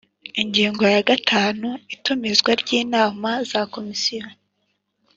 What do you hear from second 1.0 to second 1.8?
gatanu